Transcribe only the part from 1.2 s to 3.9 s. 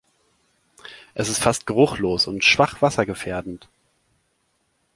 ist fast geruchlos und schwach wassergefährdend.